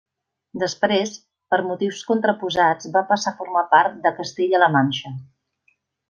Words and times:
Després, 0.61 1.11
per 1.53 1.59
motius 1.67 1.99
contraposats 2.13 2.89
va 2.97 3.03
passar 3.13 3.33
a 3.33 3.37
formar 3.45 3.63
part 3.77 3.99
de 4.07 4.13
Castella-la 4.21 4.71
Manxa. 4.77 5.13